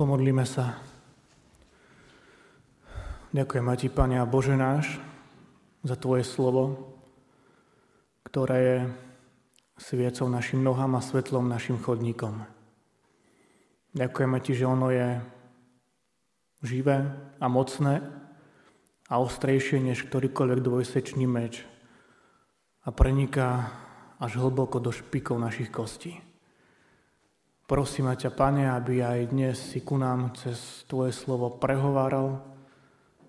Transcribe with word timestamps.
Pomodlíme 0.00 0.48
sa. 0.48 0.80
Ďakujem 3.36 3.68
Ti, 3.76 3.88
Pane 3.92 4.16
a 4.16 4.24
Bože 4.24 4.56
náš, 4.56 4.96
za 5.84 5.92
Tvoje 5.92 6.24
slovo, 6.24 6.96
ktoré 8.24 8.56
je 8.64 8.78
sviecou 9.76 10.32
našim 10.32 10.64
nohám 10.64 10.96
a 10.96 11.04
svetlom 11.04 11.52
našim 11.52 11.76
chodníkom. 11.76 12.32
Ďakujeme 13.92 14.40
Ti, 14.40 14.52
že 14.56 14.64
ono 14.64 14.88
je 14.88 15.20
živé 16.64 17.04
a 17.36 17.46
mocné 17.52 18.00
a 19.04 19.20
ostrejšie 19.20 19.84
než 19.84 20.08
ktorýkoľvek 20.08 20.64
dvojsečný 20.64 21.28
meč 21.28 21.60
a 22.80 22.88
preniká 22.88 23.68
až 24.16 24.40
hlboko 24.40 24.80
do 24.80 24.96
špikov 24.96 25.36
našich 25.36 25.68
kostí. 25.68 26.29
Prosím 27.70 28.10
ťa, 28.10 28.34
Pane, 28.34 28.66
aby 28.66 28.98
aj 28.98 29.30
dnes 29.30 29.54
si 29.54 29.78
ku 29.78 29.94
nám 29.94 30.34
cez 30.34 30.82
Tvoje 30.90 31.14
slovo 31.14 31.54
prehováral, 31.54 32.42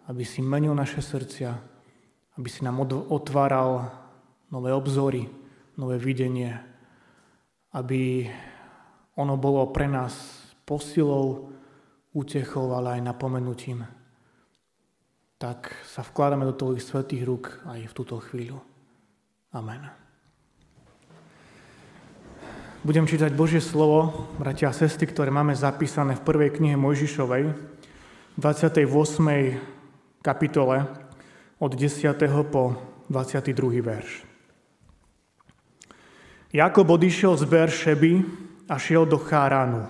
aby 0.10 0.26
si 0.26 0.42
menil 0.42 0.74
naše 0.74 0.98
srdcia, 0.98 1.54
aby 2.42 2.50
si 2.50 2.66
nám 2.66 2.82
otváral 2.90 3.86
nové 4.50 4.74
obzory, 4.74 5.30
nové 5.78 6.02
videnie, 6.02 6.58
aby 7.78 8.34
ono 9.14 9.38
bolo 9.38 9.70
pre 9.70 9.86
nás 9.86 10.42
posilou, 10.66 11.54
útechou, 12.10 12.74
ale 12.74 12.98
aj 12.98 13.14
napomenutím. 13.14 13.86
Tak 15.38 15.70
sa 15.86 16.02
vkladáme 16.02 16.50
do 16.50 16.58
Tvojich 16.58 16.82
svetých 16.82 17.30
rúk 17.30 17.62
aj 17.70 17.86
v 17.86 17.94
túto 17.94 18.18
chvíľu. 18.18 18.58
Amen. 19.54 20.01
Budem 22.82 23.06
čítať 23.06 23.38
Božie 23.38 23.62
slovo, 23.62 24.26
bratia 24.42 24.66
a 24.66 24.74
sestry, 24.74 25.06
ktoré 25.06 25.30
máme 25.30 25.54
zapísané 25.54 26.18
v 26.18 26.26
prvej 26.26 26.50
knihe 26.58 26.74
Mojžišovej, 26.82 27.54
28. 28.42 28.90
kapitole, 30.26 30.90
od 31.62 31.72
10. 31.78 32.10
po 32.50 32.82
22. 33.06 33.86
verš. 33.86 34.26
Jakob 36.50 36.90
odišiel 36.90 37.38
z 37.38 37.46
Beršeby 37.46 38.12
a 38.66 38.82
šiel 38.82 39.06
do 39.06 39.22
Cháránu. 39.22 39.86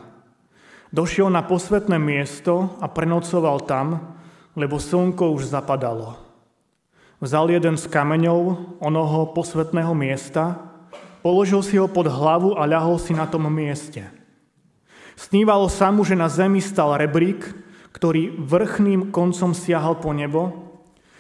Došiel 0.92 1.32
na 1.32 1.48
posvetné 1.48 1.96
miesto 1.96 2.76
a 2.84 2.92
prenocoval 2.92 3.64
tam, 3.64 4.20
lebo 4.60 4.84
slnko 4.84 5.32
už 5.40 5.48
zapadalo. 5.48 6.20
Vzal 7.24 7.56
jeden 7.56 7.80
z 7.80 7.88
kameňov 7.88 8.76
onoho 8.84 9.32
posvetného 9.32 9.96
miesta 9.96 10.71
Položil 11.22 11.62
si 11.62 11.78
ho 11.78 11.86
pod 11.86 12.10
hlavu 12.10 12.58
a 12.58 12.66
ľahol 12.66 12.98
si 12.98 13.14
na 13.14 13.30
tom 13.30 13.46
mieste. 13.46 14.02
Snívalo 15.14 15.70
sa 15.70 15.94
mu, 15.94 16.02
že 16.02 16.18
na 16.18 16.26
zemi 16.26 16.58
stal 16.58 16.98
rebrík, 16.98 17.46
ktorý 17.94 18.42
vrchným 18.42 19.14
koncom 19.14 19.54
siahal 19.54 20.02
po 20.02 20.10
nebo 20.18 20.74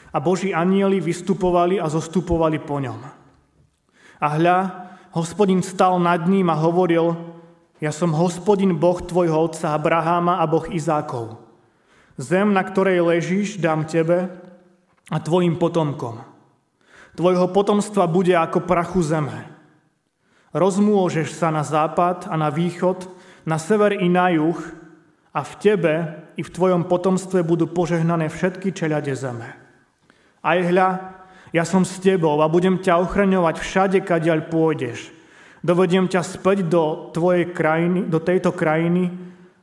a 0.09 0.17
Boží 0.17 0.57
anieli 0.57 0.97
vystupovali 0.97 1.77
a 1.77 1.85
zostupovali 1.85 2.57
po 2.57 2.81
ňom. 2.81 2.97
A 4.22 4.27
hľa, 4.41 4.57
hospodin 5.13 5.61
stal 5.61 6.02
nad 6.02 6.25
ním 6.25 6.49
a 6.49 6.57
hovoril, 6.57 7.13
ja 7.77 7.94
som 7.94 8.17
hospodin 8.17 8.73
Boh 8.73 8.97
tvojho 8.97 9.38
otca 9.38 9.77
Abraháma 9.77 10.41
a 10.41 10.49
Boh 10.49 10.66
Izákov. 10.66 11.38
Zem, 12.17 12.53
na 12.57 12.66
ktorej 12.66 13.05
ležíš, 13.05 13.61
dám 13.61 13.85
tebe 13.85 14.33
a 15.13 15.17
tvojim 15.22 15.61
potomkom. 15.61 16.25
Tvojho 17.13 17.53
potomstva 17.53 18.09
bude 18.09 18.33
ako 18.33 18.66
prachu 18.66 19.02
zeme 19.05 19.61
Rozmôžeš 20.52 21.31
sa 21.31 21.47
na 21.47 21.63
západ 21.63 22.27
a 22.27 22.35
na 22.35 22.52
východ, 22.52 23.07
na 23.47 23.55
sever 23.55 23.95
i 23.95 24.11
na 24.11 24.27
juh 24.35 24.59
a 25.31 25.47
v 25.47 25.53
tebe 25.63 25.94
i 26.35 26.44
v 26.44 26.53
tvojom 26.53 26.91
potomstve 26.91 27.39
budú 27.39 27.71
požehnané 27.71 28.27
všetky 28.27 28.75
čeľade 28.75 29.16
zeme. 29.16 29.47
Aj 30.44 30.59
hľa, 30.59 30.89
ja 31.55 31.63
som 31.63 31.88
s 31.88 31.99
tebou 32.03 32.35
a 32.44 32.52
budem 32.52 32.83
ťa 32.83 33.00
ochraňovať 33.00 33.56
všade, 33.63 34.00
kadiaľ 34.03 34.51
pôjdeš. 34.51 35.16
Dovediem 35.63 36.11
ťa 36.11 36.25
späť 36.25 36.67
do, 36.67 37.13
tvojej 37.16 37.53
krajiny, 37.53 38.09
do 38.09 38.19
tejto 38.19 38.51
krajiny, 38.51 39.07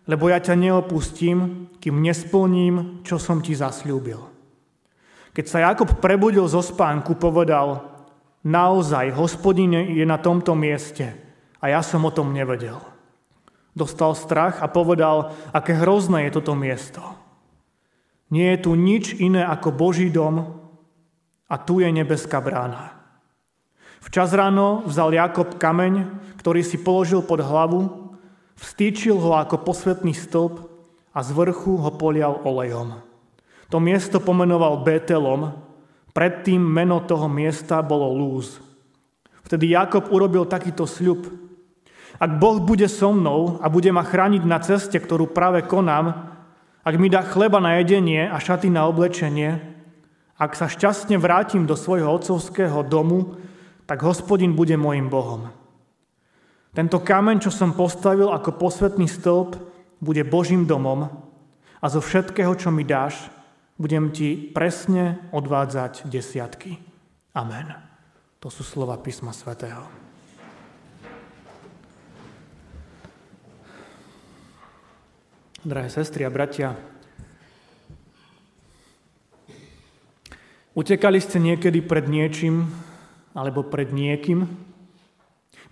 lebo 0.09 0.32
ja 0.32 0.41
ťa 0.41 0.56
neopustím, 0.56 1.69
kým 1.82 2.00
nesplním, 2.00 3.04
čo 3.04 3.21
som 3.21 3.44
ti 3.44 3.53
zasľúbil. 3.53 4.25
Keď 5.37 5.44
sa 5.44 5.69
Jakob 5.69 6.00
prebudil 6.00 6.48
zo 6.48 6.65
spánku, 6.65 7.19
povedal, 7.21 7.97
Naozaj, 8.47 9.15
hospodin 9.19 9.75
je 9.75 10.04
na 10.06 10.19
tomto 10.19 10.54
mieste 10.54 11.10
a 11.59 11.75
ja 11.75 11.82
som 11.82 12.06
o 12.06 12.15
tom 12.15 12.31
nevedel. 12.31 12.78
Dostal 13.75 14.15
strach 14.15 14.62
a 14.62 14.71
povedal, 14.71 15.34
aké 15.50 15.75
hrozné 15.75 16.26
je 16.26 16.38
toto 16.38 16.54
miesto. 16.54 17.03
Nie 18.28 18.54
je 18.54 18.69
tu 18.69 18.71
nič 18.75 19.16
iné 19.19 19.43
ako 19.43 19.75
Boží 19.75 20.10
dom 20.10 20.59
a 21.48 21.54
tu 21.59 21.81
je 21.81 21.88
nebeská 21.88 22.38
brána. 22.43 22.98
Včas 23.98 24.31
ráno 24.31 24.87
vzal 24.87 25.10
Jakob 25.10 25.59
kameň, 25.59 26.06
ktorý 26.38 26.62
si 26.62 26.78
položil 26.78 27.25
pod 27.25 27.43
hlavu, 27.43 28.15
vstýčil 28.54 29.19
ho 29.19 29.34
ako 29.34 29.66
posvetný 29.66 30.15
stĺp 30.15 30.62
a 31.10 31.19
z 31.27 31.31
vrchu 31.34 31.75
ho 31.82 31.91
polial 31.98 32.38
olejom. 32.47 33.03
To 33.69 33.82
miesto 33.82 34.22
pomenoval 34.22 34.81
Betelom, 34.87 35.68
Predtým 36.13 36.61
meno 36.61 37.05
toho 37.05 37.29
miesta 37.29 37.81
bolo 37.85 38.11
Lúz. 38.13 38.59
Vtedy 39.49 39.73
Jakob 39.73 40.13
urobil 40.13 40.45
takýto 40.45 40.85
sľub. 40.85 41.25
Ak 42.19 42.37
Boh 42.37 42.61
bude 42.61 42.89
so 42.91 43.15
mnou 43.15 43.63
a 43.63 43.71
bude 43.71 43.89
ma 43.95 44.05
chrániť 44.05 44.43
na 44.45 44.59
ceste, 44.61 44.99
ktorú 44.99 45.31
práve 45.31 45.65
konám, 45.65 46.35
ak 46.85 46.95
mi 46.97 47.09
dá 47.13 47.21
chleba 47.25 47.61
na 47.61 47.79
jedenie 47.81 48.29
a 48.29 48.37
šaty 48.41 48.73
na 48.73 48.89
oblečenie, 48.89 49.61
ak 50.39 50.55
sa 50.55 50.71
šťastne 50.71 51.19
vrátim 51.19 51.67
do 51.67 51.75
svojho 51.75 52.09
otcovského 52.15 52.81
domu, 52.87 53.37
tak 53.89 54.05
hospodin 54.05 54.53
bude 54.53 54.77
môjim 54.77 55.09
Bohom. 55.11 55.51
Tento 56.77 57.01
kameň, 57.01 57.43
čo 57.43 57.51
som 57.51 57.75
postavil 57.75 58.31
ako 58.31 58.55
posvetný 58.61 59.09
stĺp, 59.09 59.57
bude 59.99 60.23
Božím 60.29 60.69
domom 60.69 61.11
a 61.83 61.87
zo 61.91 61.99
všetkého, 61.99 62.55
čo 62.55 62.71
mi 62.71 62.87
dáš, 62.87 63.33
budem 63.78 64.11
ti 64.11 64.34
presne 64.34 65.22
odvádzať 65.31 66.11
desiatky. 66.11 66.83
Amen. 67.33 67.71
To 68.43 68.50
sú 68.50 68.66
slova 68.66 68.99
písma 68.99 69.31
svätého. 69.31 69.87
Drahé 75.62 75.91
sestry 75.91 76.22
a 76.22 76.31
bratia, 76.31 76.78
utekali 80.75 81.19
ste 81.19 81.43
niekedy 81.43 81.83
pred 81.83 82.06
niečím 82.06 82.71
alebo 83.34 83.66
pred 83.66 83.91
niekým? 83.91 84.47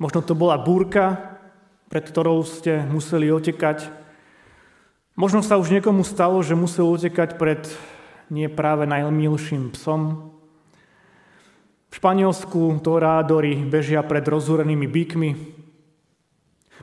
Možno 0.03 0.21
to 0.27 0.35
bola 0.35 0.59
búrka, 0.59 1.39
pred 1.87 2.03
ktorou 2.03 2.43
ste 2.43 2.83
museli 2.83 3.31
utekať. 3.31 3.89
Možno 5.15 5.41
sa 5.41 5.57
už 5.57 5.71
niekomu 5.71 6.03
stalo, 6.03 6.43
že 6.43 6.59
musel 6.59 6.91
utekať 6.91 7.39
pred 7.39 7.63
nie 8.31 8.51
práve 8.51 8.87
najmilším 8.87 9.71
psom. 9.75 10.33
V 11.87 11.95
Španielsku 11.95 12.83
torádory 12.83 13.63
bežia 13.65 14.03
pred 14.03 14.27
rozúrenými 14.27 14.87
bykmi. 14.91 15.31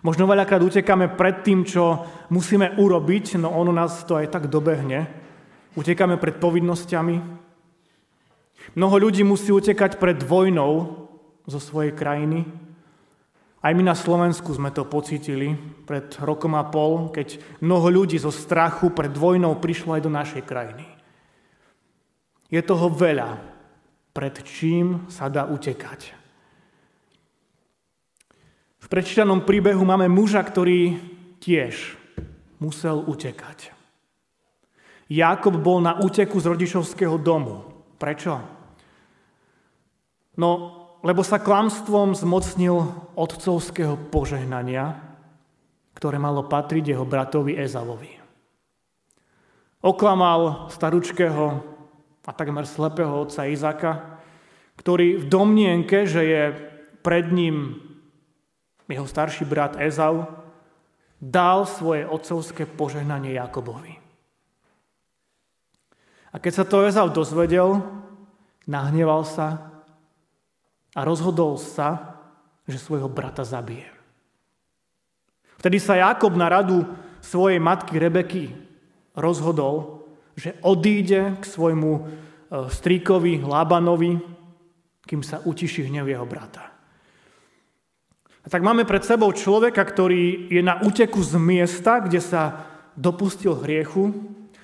Možno 0.03 0.27
veľakrát 0.27 0.63
utekáme 0.63 1.15
pred 1.15 1.43
tým, 1.45 1.63
čo 1.63 2.03
musíme 2.31 2.75
urobiť, 2.75 3.39
no 3.39 3.51
ono 3.53 3.71
nás 3.71 4.03
to 4.03 4.19
aj 4.19 4.31
tak 4.31 4.51
dobehne. 4.51 5.07
Utekáme 5.75 6.17
pred 6.17 6.39
povinnosťami. 6.39 7.15
Mnoho 8.75 8.95
ľudí 8.99 9.21
musí 9.27 9.51
utekať 9.51 9.99
pred 9.99 10.19
vojnou 10.23 11.03
zo 11.43 11.59
svojej 11.59 11.91
krajiny. 11.91 12.47
Aj 13.63 13.71
my 13.71 13.83
na 13.83 13.95
Slovensku 13.95 14.51
sme 14.51 14.75
to 14.75 14.83
pocítili 14.83 15.55
pred 15.87 16.11
rokom 16.19 16.55
a 16.59 16.67
pol, 16.67 17.11
keď 17.15 17.39
mnoho 17.63 18.03
ľudí 18.03 18.19
zo 18.19 18.31
strachu 18.31 18.91
pred 18.91 19.15
vojnou 19.15 19.55
prišlo 19.59 19.95
aj 19.95 20.01
do 20.03 20.11
našej 20.11 20.43
krajiny. 20.43 20.83
Je 22.53 22.61
toho 22.61 22.85
veľa, 22.85 23.41
pred 24.13 24.35
čím 24.45 25.09
sa 25.09 25.25
dá 25.25 25.49
utekať. 25.49 26.13
V 28.77 28.85
prečítanom 28.85 29.41
príbehu 29.41 29.81
máme 29.81 30.05
muža, 30.05 30.45
ktorý 30.45 31.01
tiež 31.41 31.97
musel 32.61 33.01
utekať. 33.09 33.73
Jakob 35.09 35.57
bol 35.57 35.81
na 35.81 35.97
úteku 35.97 36.37
z 36.37 36.53
rodičovského 36.53 37.17
domu. 37.17 37.65
Prečo? 37.97 38.37
No, 40.37 40.49
lebo 41.01 41.25
sa 41.25 41.41
klamstvom 41.41 42.13
zmocnil 42.13 42.77
otcovského 43.17 43.97
požehnania, 44.13 44.93
ktoré 45.97 46.21
malo 46.21 46.45
patriť 46.45 46.93
jeho 46.93 47.05
bratovi 47.05 47.57
Ezavovi. 47.57 48.13
Oklamal 49.83 50.69
staručkého 50.69 51.72
a 52.23 52.31
takmer 52.31 52.63
slepého 52.63 53.11
otca 53.11 53.47
Izaka, 53.47 54.21
ktorý 54.79 55.21
v 55.21 55.25
domnienke, 55.27 56.07
že 56.07 56.21
je 56.23 56.43
pred 57.03 57.27
ním 57.29 57.77
jeho 58.87 59.07
starší 59.07 59.43
brat 59.43 59.75
Ezau, 59.81 60.27
dal 61.23 61.63
svoje 61.65 62.03
otcovské 62.03 62.67
požehnanie 62.67 63.35
Jakobovi. 63.35 63.95
A 66.33 66.41
keď 66.41 66.53
sa 66.53 66.65
to 66.67 66.83
Ezau 66.83 67.07
dozvedel, 67.09 67.79
nahneval 68.67 69.23
sa 69.23 69.71
a 70.93 70.99
rozhodol 71.01 71.57
sa, 71.57 72.19
že 72.67 72.79
svojho 72.79 73.07
brata 73.07 73.43
zabije. 73.43 73.87
Vtedy 75.59 75.79
sa 75.79 75.95
Jakob 75.95 76.35
na 76.35 76.51
radu 76.51 76.83
svojej 77.23 77.59
matky 77.59 77.95
Rebeky 77.95 78.51
rozhodol, 79.15 80.02
že 80.33 80.57
odíde 80.65 81.37
k 81.39 81.43
svojmu 81.45 81.91
e, 81.93 82.01
stríkovi 82.69 83.45
Lábanovi, 83.45 84.17
kým 85.03 85.21
sa 85.21 85.43
utiší 85.45 85.89
hnev 85.89 86.09
jeho 86.09 86.25
brata. 86.25 86.73
A 88.43 88.47
tak 88.51 88.59
máme 88.59 88.83
pred 88.83 89.03
sebou 89.03 89.31
človeka, 89.31 89.79
ktorý 89.79 90.51
je 90.51 90.59
na 90.59 90.83
úteku 90.83 91.23
z 91.23 91.39
miesta, 91.39 92.03
kde 92.03 92.19
sa 92.19 92.67
dopustil 92.99 93.55
hriechu 93.55 94.11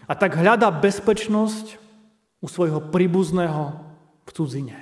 a 0.04 0.14
tak 0.18 0.36
hľadá 0.36 0.68
bezpečnosť 0.74 1.80
u 2.44 2.48
svojho 2.48 2.92
príbuzného 2.92 3.64
v 4.28 4.30
cudzine. 4.36 4.78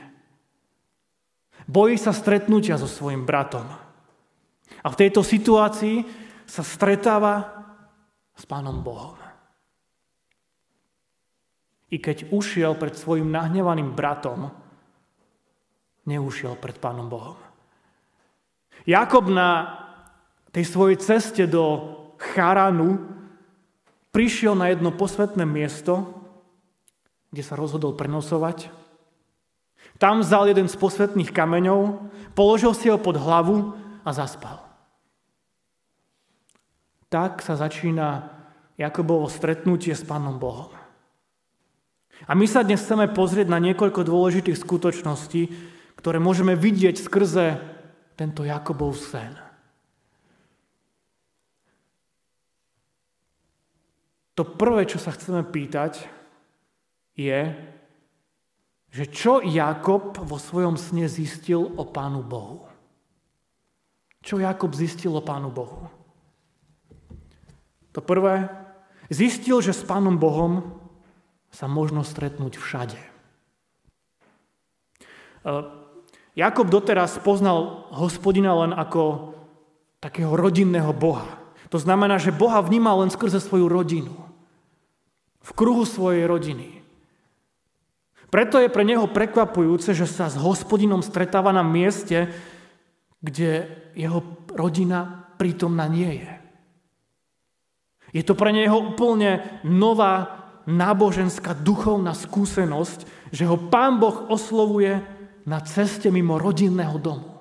Bojí 1.67 1.99
sa 1.99 2.15
stretnutia 2.15 2.79
so 2.79 2.87
svojim 2.87 3.27
bratom. 3.27 3.67
A 4.81 4.87
v 4.87 4.99
tejto 4.99 5.19
situácii 5.19 6.07
sa 6.47 6.63
stretáva 6.63 7.43
s 8.33 8.47
Pánom 8.47 8.79
Bohom. 8.79 9.16
I 11.87 11.97
keď 12.03 12.31
ušiel 12.35 12.75
pred 12.75 12.95
svojim 12.99 13.31
nahnevaným 13.31 13.95
bratom, 13.95 14.51
neušiel 16.07 16.59
pred 16.59 16.75
Pánom 16.79 17.07
Bohom. 17.07 17.39
Jakob 18.87 19.27
na 19.27 19.83
tej 20.55 20.63
svojej 20.67 20.97
ceste 20.99 21.43
do 21.43 21.95
Charanu 22.17 23.03
prišiel 24.15 24.55
na 24.55 24.71
jedno 24.71 24.95
posvetné 24.95 25.43
miesto, 25.43 26.07
kde 27.31 27.43
sa 27.43 27.59
rozhodol 27.59 27.93
prenosovať. 27.99 28.71
Tam 29.99 30.21
vzal 30.21 30.53
jeden 30.53 30.69
z 30.69 30.75
posvetných 30.77 31.33
kameňov, 31.33 32.09
položil 32.37 32.71
si 32.77 32.87
ho 32.87 33.01
pod 33.01 33.17
hlavu 33.17 33.73
a 34.05 34.09
zaspal. 34.13 34.63
Tak 37.09 37.41
sa 37.41 37.57
začína 37.57 38.29
Jakobovo 38.77 39.25
stretnutie 39.25 39.97
s 39.97 40.05
Pánom 40.05 40.37
Bohom. 40.37 40.76
A 42.25 42.33
my 42.33 42.49
sa 42.49 42.65
dnes 42.65 42.81
chceme 42.81 43.05
pozrieť 43.13 43.53
na 43.53 43.61
niekoľko 43.61 44.01
dôležitých 44.01 44.57
skutočností, 44.57 45.53
ktoré 46.01 46.17
môžeme 46.17 46.57
vidieť 46.57 46.97
skrze 46.97 47.61
tento 48.17 48.41
Jakobov 48.41 48.97
sen. 48.97 49.37
To 54.33 54.45
prvé, 54.45 54.89
čo 54.89 54.97
sa 54.97 55.13
chceme 55.13 55.45
pýtať, 55.45 56.05
je, 57.17 57.53
že 58.93 59.05
čo 59.09 59.41
Jakob 59.41 60.17
vo 60.21 60.37
svojom 60.37 60.77
sne 60.77 61.09
zistil 61.09 61.61
o 61.77 61.83
Pánu 61.85 62.21
Bohu. 62.21 62.69
Čo 64.21 64.37
Jakob 64.37 64.73
zistil 64.77 65.13
o 65.13 65.25
Pánu 65.25 65.49
Bohu? 65.49 65.89
To 67.97 67.99
prvé, 68.05 68.45
zistil, 69.09 69.57
že 69.57 69.73
s 69.73 69.81
Pánom 69.81 70.21
Bohom 70.21 70.85
sa 71.57 71.65
možno 71.65 72.05
stretnúť 72.05 72.53
všade. 72.61 73.01
E, 73.01 73.09
Jakob 76.37 76.69
doteraz 76.69 77.17
poznal 77.17 77.89
hospodina 77.89 78.53
len 78.61 78.77
ako 78.77 79.33
takého 79.97 80.37
rodinného 80.37 80.93
boha. 80.93 81.41
To 81.73 81.81
znamená, 81.81 82.21
že 82.21 82.29
Boha 82.29 82.61
vnímal 82.61 83.01
len 83.01 83.09
skrze 83.09 83.41
svoju 83.41 83.65
rodinu. 83.65 84.13
V 85.41 85.51
kruhu 85.57 85.81
svojej 85.81 86.29
rodiny. 86.29 86.85
Preto 88.29 88.61
je 88.61 88.69
pre 88.69 88.85
neho 88.85 89.09
prekvapujúce, 89.09 89.97
že 89.97 90.05
sa 90.05 90.29
s 90.29 90.37
hospodinom 90.37 91.01
stretáva 91.01 91.49
na 91.49 91.65
mieste, 91.65 92.29
kde 93.17 93.65
jeho 93.97 94.21
rodina 94.53 95.31
prítomná 95.41 95.89
nie 95.89 96.21
je. 96.21 96.31
Je 98.13 98.23
to 98.23 98.37
pre 98.37 98.53
neho 98.53 98.93
úplne 98.93 99.41
nová 99.65 100.36
náboženská 100.67 101.55
duchovná 101.55 102.11
skúsenosť, 102.11 103.31
že 103.31 103.47
ho 103.47 103.55
Pán 103.55 103.97
Boh 104.03 104.27
oslovuje 104.27 104.99
na 105.47 105.63
ceste 105.63 106.11
mimo 106.11 106.35
rodinného 106.35 106.99
domu. 106.99 107.39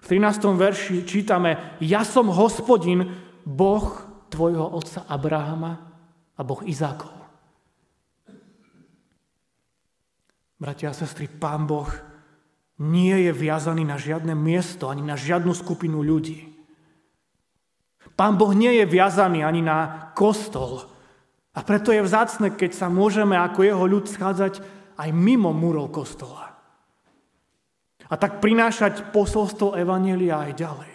V 0.00 0.06
13. 0.06 0.38
verši 0.54 1.02
čítame, 1.02 1.76
ja 1.82 2.06
som 2.06 2.30
hospodin, 2.30 3.10
Boh 3.42 4.06
tvojho 4.30 4.62
otca 4.62 5.02
Abrahama 5.10 5.82
a 6.38 6.40
Boh 6.46 6.62
Izákov. 6.62 7.10
Bratia 10.56 10.94
a 10.94 10.96
sestry, 10.96 11.26
Pán 11.26 11.66
Boh 11.66 11.90
nie 12.80 13.28
je 13.28 13.32
viazaný 13.34 13.84
na 13.84 14.00
žiadne 14.00 14.32
miesto 14.32 14.88
ani 14.88 15.04
na 15.04 15.18
žiadnu 15.18 15.52
skupinu 15.52 16.00
ľudí. 16.00 16.55
Pán 18.16 18.40
Boh 18.40 18.56
nie 18.56 18.80
je 18.80 18.88
viazaný 18.88 19.44
ani 19.44 19.60
na 19.60 20.10
kostol. 20.16 20.88
A 21.52 21.60
preto 21.60 21.92
je 21.92 22.00
vzácne, 22.00 22.56
keď 22.56 22.72
sa 22.72 22.88
môžeme 22.88 23.36
ako 23.36 23.60
jeho 23.60 23.84
ľud 23.84 24.08
schádzať 24.08 24.64
aj 24.96 25.08
mimo 25.12 25.52
múrov 25.52 25.92
kostola. 25.92 26.56
A 28.08 28.14
tak 28.16 28.40
prinášať 28.40 29.12
posolstvo 29.12 29.76
Evanielia 29.76 30.48
aj 30.48 30.52
ďalej. 30.56 30.92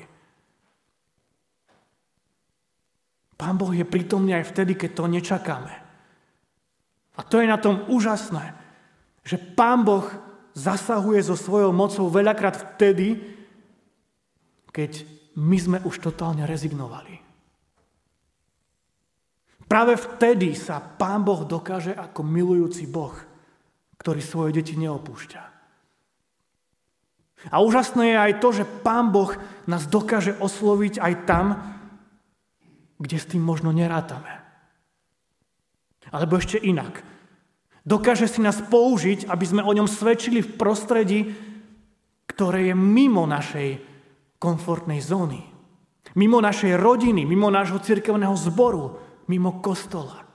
Pán 3.37 3.57
Boh 3.57 3.73
je 3.73 3.85
prítomný 3.85 4.37
aj 4.37 4.53
vtedy, 4.53 4.77
keď 4.77 4.91
to 4.97 5.05
nečakáme. 5.09 5.73
A 7.17 7.21
to 7.25 7.41
je 7.41 7.49
na 7.49 7.57
tom 7.57 7.85
úžasné, 7.89 8.53
že 9.25 9.37
Pán 9.37 9.85
Boh 9.85 10.05
zasahuje 10.53 11.21
so 11.25 11.37
svojou 11.37 11.73
mocou 11.73 12.09
veľakrát 12.09 12.77
vtedy, 12.77 13.17
keď 14.73 15.20
my 15.37 15.57
sme 15.57 15.77
už 15.87 16.03
totálne 16.03 16.43
rezignovali. 16.43 17.21
Práve 19.71 19.95
vtedy 19.95 20.51
sa 20.51 20.83
Pán 20.83 21.23
Boh 21.23 21.47
dokáže 21.47 21.95
ako 21.95 22.27
milujúci 22.27 22.91
Boh, 22.91 23.15
ktorý 23.95 24.19
svoje 24.19 24.59
deti 24.59 24.75
neopúšťa. 24.75 25.41
A 27.49 27.57
úžasné 27.63 28.11
je 28.11 28.17
aj 28.19 28.33
to, 28.43 28.49
že 28.51 28.67
Pán 28.83 29.15
Boh 29.15 29.31
nás 29.65 29.87
dokáže 29.87 30.35
osloviť 30.37 30.99
aj 30.99 31.13
tam, 31.23 31.45
kde 32.99 33.17
s 33.17 33.29
tým 33.31 33.41
možno 33.41 33.71
nerátame. 33.71 34.43
Alebo 36.11 36.35
ešte 36.37 36.59
inak. 36.59 37.01
Dokáže 37.87 38.27
si 38.27 38.43
nás 38.43 38.59
použiť, 38.59 39.25
aby 39.31 39.45
sme 39.47 39.63
o 39.63 39.71
ňom 39.71 39.87
svedčili 39.87 40.43
v 40.43 40.53
prostredí, 40.59 41.19
ktoré 42.27 42.69
je 42.69 42.75
mimo 42.75 43.23
našej 43.23 43.90
komfortnej 44.41 44.97
zóny. 45.05 45.45
Mimo 46.17 46.41
našej 46.41 46.73
rodiny, 46.81 47.29
mimo 47.29 47.53
nášho 47.53 47.77
cirkevného 47.77 48.33
zboru, 48.33 48.97
mimo 49.29 49.61
kostola. 49.61 50.25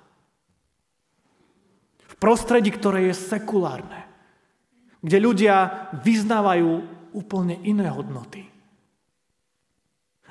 V 2.06 2.14
prostredí, 2.16 2.70
ktoré 2.70 3.10
je 3.10 3.18
sekulárne, 3.18 4.06
kde 5.02 5.18
ľudia 5.18 5.90
vyznávajú 6.06 6.70
úplne 7.18 7.58
iné 7.66 7.90
hodnoty. 7.90 8.46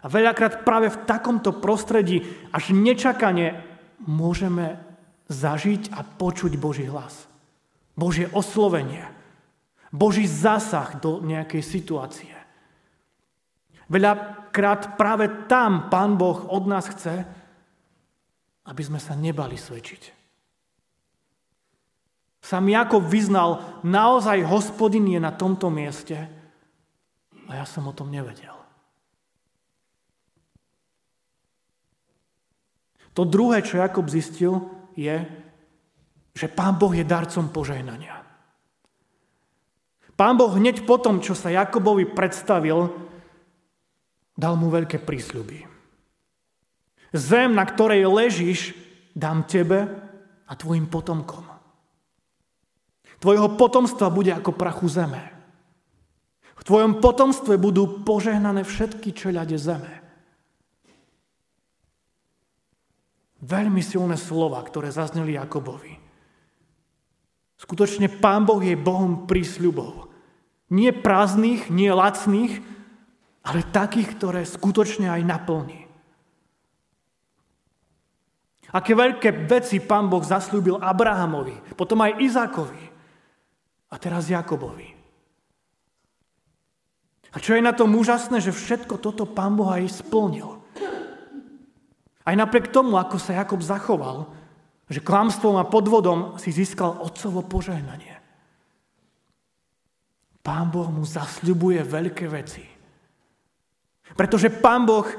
A 0.01 0.07
veľakrát 0.07 0.63
práve 0.63 0.93
v 0.93 1.01
takomto 1.03 1.51
prostredí 1.57 2.23
až 2.53 2.71
nečakane 2.71 3.65
môžeme 4.05 4.77
zažiť 5.29 5.89
a 5.97 6.05
počuť 6.05 6.61
Boží 6.61 6.85
hlas. 6.85 7.25
Božie 7.97 8.29
oslovenie. 8.29 9.01
Boží 9.89 10.29
zásah 10.29 11.01
do 11.01 11.23
nejakej 11.25 11.63
situácie. 11.65 12.34
Veľakrát 13.85 14.97
práve 14.97 15.29
tam 15.45 15.89
Pán 15.93 16.17
Boh 16.17 16.49
od 16.49 16.63
nás 16.65 16.89
chce, 16.89 17.25
aby 18.65 18.81
sme 18.81 18.97
sa 18.97 19.13
nebali 19.13 19.55
svedčiť. 19.55 20.25
Sam 22.45 22.69
Jakob 22.69 23.01
vyznal, 23.05 23.81
naozaj 23.81 24.45
hospodin 24.45 25.09
je 25.09 25.17
na 25.17 25.33
tomto 25.33 25.73
mieste 25.73 26.17
a 27.49 27.51
ja 27.57 27.65
som 27.65 27.89
o 27.89 27.93
tom 27.93 28.13
nevedel. 28.13 28.53
To 33.15 33.23
druhé, 33.23 33.65
čo 33.65 33.81
Jakob 33.81 34.05
zistil, 34.11 34.61
je, 34.93 35.25
že 36.35 36.51
Pán 36.51 36.75
Boh 36.75 36.91
je 36.91 37.07
darcom 37.07 37.47
požehnania. 37.47 38.21
Pán 40.19 40.35
Boh 40.35 40.51
hneď 40.51 40.83
po 40.83 40.99
tom, 40.99 41.23
čo 41.23 41.31
sa 41.31 41.47
Jakobovi 41.51 42.07
predstavil, 42.11 43.04
Dal 44.35 44.59
mu 44.59 44.67
veľké 44.67 44.99
prísľuby. 44.99 45.63
Zem, 47.15 47.55
na 47.55 47.63
ktorej 47.63 48.03
ležíš, 48.11 48.75
dám 49.15 49.47
tebe 49.47 49.87
a 50.43 50.53
tvojim 50.59 50.91
potomkom. 50.91 51.47
Tvojho 53.23 53.55
potomstva 53.55 54.11
bude 54.11 54.35
ako 54.35 54.51
prachu 54.51 54.91
zeme. 54.91 55.23
tvojom 56.65 56.99
potomstve 56.99 57.55
budú 57.55 58.03
požehnané 58.03 58.65
všetky 58.65 59.13
čeľade 59.15 59.55
zeme. 59.55 60.03
Veľmi 63.45 63.79
silné 63.85 64.17
slova, 64.17 64.57
ktoré 64.65 64.89
zazneli 64.89 65.37
Jakobovi. 65.37 66.01
Skutočne 67.61 68.09
Pán 68.09 68.43
Boh 68.49 68.59
je 68.59 68.73
Bohom 68.73 69.29
prísľubov. 69.29 70.09
Nie 70.73 70.89
prázdnych, 70.89 71.69
nie 71.69 71.93
lacných, 71.93 72.74
ale 73.45 73.61
takých, 73.69 74.17
ktoré 74.17 74.41
skutočne 74.41 75.05
aj 75.05 75.21
naplní. 75.21 75.85
Aké 78.75 78.91
veľké 78.91 79.47
veci 79.47 79.79
Pán 79.79 80.11
Boh 80.11 80.25
zaslúbil 80.25 80.81
Abrahamovi, 80.81 81.77
potom 81.79 82.01
aj 82.03 82.19
Izákovi 82.19 82.83
a 83.87 83.95
teraz 83.95 84.27
Jakobovi. 84.27 84.91
A 87.31 87.39
čo 87.39 87.55
je 87.55 87.63
na 87.63 87.71
tom 87.71 87.95
úžasné, 87.95 88.43
že 88.43 88.51
všetko 88.51 88.99
toto 88.99 89.23
Pán 89.23 89.55
Boh 89.55 89.69
aj 89.69 90.03
splnil. 90.03 90.59
Aj 92.25 92.33
napriek 92.35 92.73
tomu, 92.73 92.97
ako 92.97 93.21
sa 93.21 93.37
Jakob 93.37 93.61
zachoval, 93.61 94.33
že 94.89 94.99
klamstvom 94.99 95.55
a 95.61 95.69
podvodom 95.69 96.41
si 96.41 96.49
získal 96.49 96.99
otcovo 96.99 97.45
požehnanie. 97.45 98.17
Pán 100.41 100.67
Boh 100.73 100.89
mu 100.89 101.05
zasľubuje 101.05 101.85
veľké 101.85 102.25
veci. 102.27 102.74
Pretože 104.13 104.53
Pán 104.53 104.85
Boh 104.85 105.09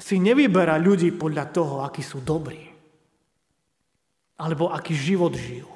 si 0.00 0.16
nevyberá 0.16 0.80
ľudí 0.80 1.12
podľa 1.12 1.44
toho, 1.52 1.74
akí 1.84 2.00
sú 2.00 2.24
dobrí. 2.24 2.64
Alebo 4.40 4.72
aký 4.72 4.96
život 4.96 5.36
žijú. 5.36 5.68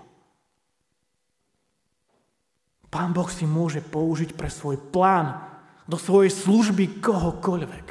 Pán 2.91 3.15
Boh 3.15 3.29
si 3.31 3.47
môže 3.47 3.85
použiť 3.85 4.35
pre 4.35 4.51
svoj 4.51 4.81
plán 4.91 5.39
do 5.87 5.95
svojej 5.95 6.35
služby 6.35 6.99
kohokoľvek. 6.99 7.87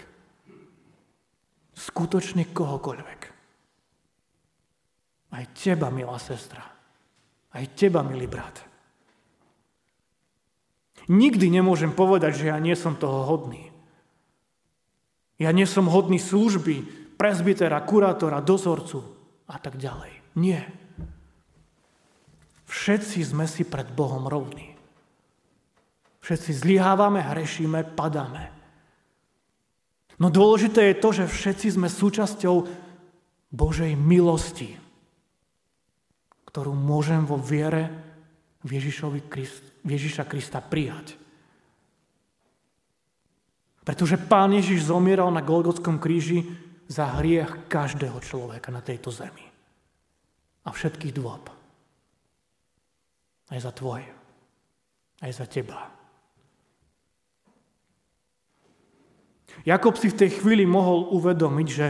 Skutočne 1.72 2.52
kohokoľvek. 2.52 3.22
Aj 5.30 5.46
teba, 5.56 5.88
milá 5.88 6.20
sestra. 6.20 6.66
Aj 7.50 7.66
teba, 7.74 8.04
milý 8.04 8.28
brat. 8.28 8.60
Nikdy 11.10 11.48
nemôžem 11.50 11.96
povedať, 11.96 12.44
že 12.44 12.46
ja 12.52 12.60
nie 12.60 12.76
som 12.76 12.94
toho 12.94 13.26
hodný. 13.26 13.69
Ja 15.40 15.56
nie 15.56 15.64
som 15.64 15.88
hodný 15.88 16.20
služby, 16.20 16.84
prezbitera, 17.16 17.80
kurátora, 17.88 18.44
dozorcu 18.44 19.00
a 19.48 19.56
tak 19.56 19.80
ďalej. 19.80 20.36
Nie. 20.36 20.68
Všetci 22.68 23.24
sme 23.24 23.48
si 23.48 23.64
pred 23.64 23.88
Bohom 23.92 24.28
rovní. 24.28 24.76
Všetci 26.20 26.52
zlyhávame, 26.62 27.24
hrešíme, 27.24 27.96
padáme. 27.98 28.52
No 30.20 30.28
dôležité 30.28 30.92
je 30.92 31.02
to, 31.02 31.10
že 31.16 31.26
všetci 31.32 31.80
sme 31.80 31.88
súčasťou 31.88 32.56
Božej 33.50 33.96
milosti, 33.96 34.76
ktorú 36.52 36.76
môžem 36.76 37.24
vo 37.24 37.40
viere 37.40 37.90
v, 38.62 38.78
Ježišovi 38.78 39.32
Christ, 39.32 39.64
v 39.82 39.90
Ježiša 39.96 40.28
Krista 40.28 40.60
prijať. 40.60 41.16
Pretože 43.90 44.22
Pán 44.22 44.54
Ježiš 44.54 44.86
zomieral 44.86 45.34
na 45.34 45.42
Golgotskom 45.42 45.98
kríži 45.98 46.46
za 46.86 47.10
hriech 47.18 47.66
každého 47.66 48.22
človeka 48.22 48.70
na 48.70 48.86
tejto 48.86 49.10
zemi. 49.10 49.42
A 50.62 50.70
všetkých 50.70 51.18
dôb. 51.18 51.50
Aj 53.50 53.58
za 53.58 53.74
tvoj. 53.74 54.06
Aj 55.26 55.32
za 55.34 55.50
teba. 55.50 55.90
Jakob 59.66 59.98
si 59.98 60.14
v 60.14 60.20
tej 60.22 60.38
chvíli 60.38 60.70
mohol 60.70 61.10
uvedomiť, 61.10 61.68
že, 61.74 61.88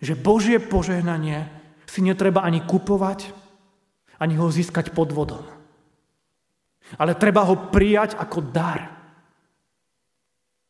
že 0.00 0.16
Božie 0.16 0.56
požehnanie 0.56 1.44
si 1.84 2.00
netreba 2.00 2.40
ani 2.40 2.64
kupovať, 2.64 3.36
ani 4.16 4.40
ho 4.40 4.48
získať 4.48 4.96
podvodom. 4.96 5.44
Ale 6.96 7.12
treba 7.20 7.44
ho 7.44 7.68
prijať 7.68 8.16
ako 8.16 8.40
dar. 8.48 8.93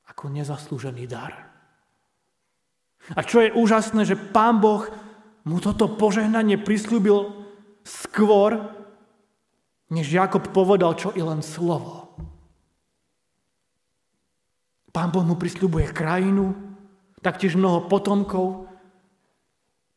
Ako 0.08 0.28
nezaslúžený 0.32 1.04
dar. 1.08 1.54
A 3.12 3.20
čo 3.20 3.44
je 3.44 3.52
úžasné, 3.52 4.08
že 4.08 4.16
Pán 4.16 4.64
Boh 4.64 4.88
mu 5.44 5.60
toto 5.60 5.92
požehnanie 5.92 6.56
prislúbil 6.56 7.44
skôr, 7.84 8.72
než 9.92 10.08
Jakob 10.08 10.48
povedal 10.56 10.96
čo 10.96 11.12
i 11.12 11.20
len 11.20 11.44
slovo. 11.44 12.16
Pán 14.88 15.12
Boh 15.12 15.26
mu 15.26 15.36
prisľubuje 15.36 15.92
krajinu, 15.92 16.56
taktiež 17.20 17.60
mnoho 17.60 17.84
potomkov. 17.92 18.72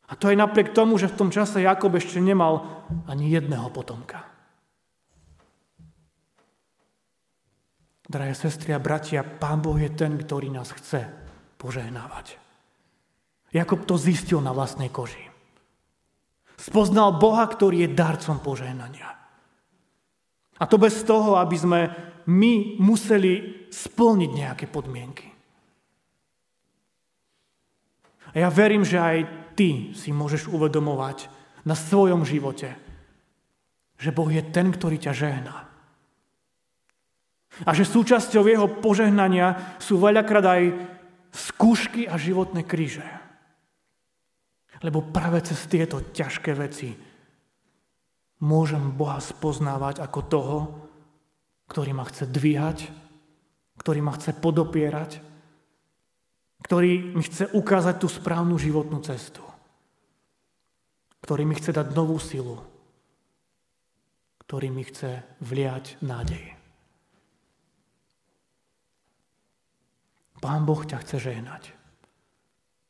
A 0.08 0.16
to 0.16 0.28
je 0.28 0.36
napriek 0.36 0.76
tomu, 0.76 1.00
že 1.00 1.08
v 1.08 1.16
tom 1.16 1.30
čase 1.32 1.64
Jakob 1.64 1.96
ešte 1.96 2.20
nemal 2.20 2.84
ani 3.08 3.32
jedného 3.32 3.72
potomka. 3.72 4.27
Drahé 8.08 8.32
sestry 8.32 8.72
a 8.72 8.80
bratia, 8.80 9.20
Pán 9.20 9.60
Boh 9.60 9.76
je 9.76 9.92
ten, 9.92 10.16
ktorý 10.16 10.48
nás 10.48 10.72
chce 10.72 11.04
požehnávať. 11.60 12.40
Jakob 13.52 13.84
to 13.84 14.00
zistil 14.00 14.40
na 14.40 14.56
vlastnej 14.56 14.88
koži. 14.88 15.28
Spoznal 16.56 17.20
Boha, 17.20 17.44
ktorý 17.44 17.84
je 17.84 17.94
darcom 17.94 18.40
požehnania. 18.40 19.12
A 20.58 20.64
to 20.64 20.80
bez 20.80 21.04
toho, 21.04 21.36
aby 21.36 21.56
sme 21.60 21.80
my 22.26 22.80
museli 22.80 23.68
splniť 23.68 24.30
nejaké 24.32 24.66
podmienky. 24.72 25.28
A 28.32 28.34
ja 28.40 28.48
verím, 28.48 28.88
že 28.88 29.00
aj 29.00 29.18
ty 29.52 29.92
si 29.92 30.12
môžeš 30.12 30.48
uvedomovať 30.48 31.28
na 31.68 31.76
svojom 31.76 32.24
živote, 32.24 32.72
že 34.00 34.16
Boh 34.16 34.28
je 34.32 34.40
ten, 34.48 34.72
ktorý 34.72 34.96
ťa 34.96 35.12
žehná. 35.12 35.67
A 37.66 37.70
že 37.74 37.88
súčasťou 37.88 38.46
jeho 38.46 38.68
požehnania 38.78 39.78
sú 39.82 39.98
veľakrát 39.98 40.46
aj 40.46 40.62
skúšky 41.32 42.06
a 42.06 42.14
životné 42.14 42.62
kríže. 42.62 43.06
Lebo 44.78 45.02
práve 45.10 45.42
cez 45.42 45.66
tieto 45.66 45.98
ťažké 46.14 46.54
veci 46.54 46.94
môžem 48.46 48.94
Boha 48.94 49.18
spoznávať 49.18 49.98
ako 49.98 50.20
toho, 50.30 50.58
ktorý 51.66 51.90
ma 51.94 52.06
chce 52.06 52.30
dvíhať, 52.30 52.78
ktorý 53.82 54.00
ma 54.02 54.14
chce 54.14 54.38
podopierať, 54.38 55.10
ktorý 56.62 57.14
mi 57.14 57.22
chce 57.22 57.50
ukázať 57.54 57.96
tú 57.98 58.08
správnu 58.10 58.54
životnú 58.58 59.02
cestu, 59.02 59.42
ktorý 61.22 61.42
mi 61.46 61.54
chce 61.58 61.74
dať 61.74 61.94
novú 61.94 62.18
silu, 62.22 62.58
ktorý 64.46 64.70
mi 64.70 64.86
chce 64.86 65.22
vliať 65.42 65.98
nádej. 66.02 66.57
Pán 70.38 70.62
Boh 70.62 70.82
ťa 70.82 71.02
chce 71.02 71.18
žehnať. 71.18 71.74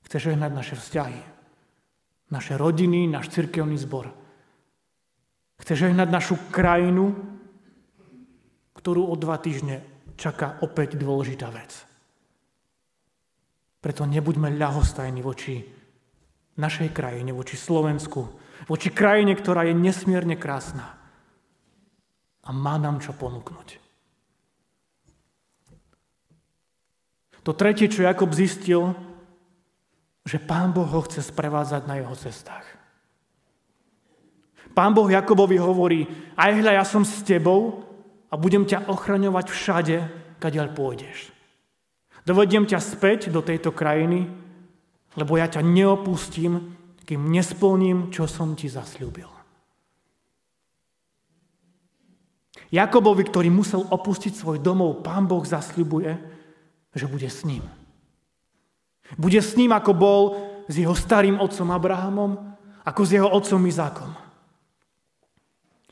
Chce 0.09 0.33
žehnať 0.33 0.53
naše 0.53 0.77
vzťahy, 0.77 1.21
naše 2.33 2.57
rodiny, 2.57 3.09
náš 3.09 3.29
cirkevný 3.33 3.77
zbor. 3.77 4.13
Chce 5.61 5.89
žehnať 5.89 6.09
našu 6.09 6.37
krajinu, 6.53 7.13
ktorú 8.77 9.11
o 9.11 9.15
dva 9.19 9.37
týždne 9.43 9.85
čaká 10.17 10.61
opäť 10.65 10.97
dôležitá 10.97 11.51
vec. 11.51 11.75
Preto 13.79 14.07
nebuďme 14.07 14.55
ľahostajní 14.59 15.21
voči 15.23 15.63
našej 16.59 16.91
krajine, 16.91 17.31
voči 17.31 17.55
Slovensku, 17.55 18.27
voči 18.67 18.91
krajine, 18.91 19.35
ktorá 19.39 19.67
je 19.67 19.75
nesmierne 19.75 20.35
krásna 20.35 20.99
a 22.43 22.51
má 22.51 22.81
nám 22.81 22.99
čo 22.99 23.15
ponúknuť. 23.15 23.88
To 27.49 27.57
tretie, 27.57 27.89
čo 27.89 28.05
Jakob 28.05 28.29
zistil, 28.37 28.93
že 30.29 30.37
Pán 30.37 30.77
Boh 30.77 30.85
ho 30.85 31.01
chce 31.09 31.25
sprevádzať 31.33 31.89
na 31.89 31.97
jeho 31.97 32.13
cestách. 32.13 32.69
Pán 34.77 34.93
Boh 34.93 35.09
Jakobovi 35.09 35.57
hovorí, 35.57 36.05
aj 36.37 36.61
hľa, 36.61 36.77
ja 36.77 36.85
som 36.85 37.09
s 37.09 37.25
tebou 37.25 37.89
a 38.29 38.37
budem 38.37 38.69
ťa 38.69 38.93
ochraňovať 38.93 39.49
všade, 39.49 39.97
kadiaľ 40.37 40.77
pôjdeš. 40.77 41.33
Dovediem 42.29 42.69
ťa 42.69 42.85
späť 42.85 43.33
do 43.33 43.41
tejto 43.41 43.73
krajiny, 43.73 44.29
lebo 45.17 45.41
ja 45.41 45.49
ťa 45.49 45.65
neopustím, 45.65 46.77
kým 47.09 47.33
nesplním, 47.33 48.13
čo 48.13 48.29
som 48.29 48.53
ti 48.53 48.69
zasľúbil. 48.69 49.33
Jakobovi, 52.69 53.25
ktorý 53.25 53.49
musel 53.49 53.89
opustiť 53.89 54.37
svoj 54.37 54.61
domov, 54.61 55.01
pán 55.01 55.25
Boh 55.25 55.41
zasľubuje, 55.41 56.37
že 56.99 57.07
bude 57.07 57.31
s 57.31 57.47
ním. 57.47 57.65
Bude 59.17 59.41
s 59.41 59.57
ním, 59.57 59.73
ako 59.73 59.93
bol 59.97 60.23
s 60.69 60.75
jeho 60.77 60.93
starým 60.93 61.41
otcom 61.41 61.71
Abrahamom, 61.73 62.33
ako 62.85 63.01
s 63.07 63.11
jeho 63.17 63.29
otcom 63.31 63.65
Izákom. 63.65 64.13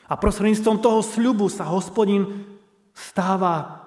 A 0.06 0.14
prostredníctvom 0.14 0.78
toho 0.78 1.00
sľubu 1.00 1.48
sa 1.48 1.66
hospodin 1.66 2.44
stáva 2.92 3.82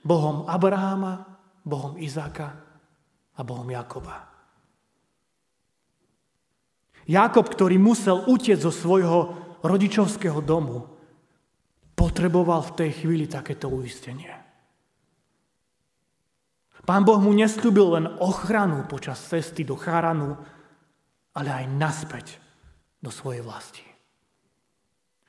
Bohom 0.00 0.48
Abraháma, 0.48 1.28
Bohom 1.62 2.00
Izáka 2.00 2.56
a 3.36 3.40
Bohom 3.44 3.68
Jakoba. 3.68 4.26
Jakob, 7.10 7.46
ktorý 7.48 7.76
musel 7.76 8.22
utieť 8.26 8.64
zo 8.64 8.72
svojho 8.72 9.34
rodičovského 9.60 10.40
domu, 10.40 10.88
potreboval 11.96 12.64
v 12.64 12.74
tej 12.80 12.90
chvíli 13.04 13.28
takéto 13.28 13.68
uistenie. 13.68 14.32
Pán 16.84 17.04
Boh 17.04 17.20
mu 17.20 17.30
nestúbil 17.36 17.96
len 17.96 18.06
ochranu 18.18 18.88
počas 18.88 19.20
cesty 19.20 19.62
do 19.62 19.76
Charanu, 19.76 20.36
ale 21.36 21.48
aj 21.52 21.64
naspäť 21.70 22.26
do 22.98 23.12
svojej 23.12 23.44
vlasti. 23.44 23.84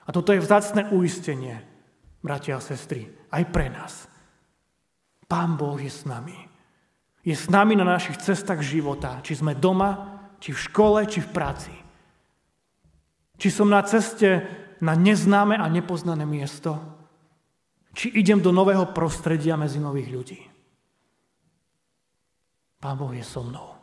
A 0.07 0.09
toto 0.09 0.33
je 0.33 0.41
vzácne 0.41 0.89
uistenie, 0.91 1.61
bratia 2.23 2.57
a 2.57 2.63
sestry, 2.63 3.07
aj 3.29 3.43
pre 3.53 3.69
nás. 3.69 4.09
Pán 5.29 5.55
Boh 5.55 5.77
je 5.79 5.91
s 5.91 6.03
nami. 6.03 6.35
Je 7.21 7.37
s 7.37 7.47
nami 7.47 7.77
na 7.77 7.85
našich 7.85 8.17
cestách 8.17 8.65
života, 8.65 9.21
či 9.21 9.37
sme 9.37 9.53
doma, 9.53 10.19
či 10.41 10.51
v 10.51 10.63
škole, 10.67 11.05
či 11.05 11.21
v 11.21 11.29
práci. 11.29 11.73
Či 13.37 13.47
som 13.53 13.69
na 13.69 13.85
ceste 13.85 14.41
na 14.81 14.97
neznáme 14.97 15.55
a 15.55 15.69
nepoznané 15.69 16.25
miesto, 16.25 16.81
či 17.93 18.09
idem 18.17 18.41
do 18.41 18.49
nového 18.49 18.89
prostredia 18.91 19.53
medzi 19.53 19.77
nových 19.77 20.09
ľudí. 20.09 20.50
Pán 22.81 22.97
Boh 22.97 23.13
je 23.13 23.21
so 23.21 23.45
mnou. 23.45 23.77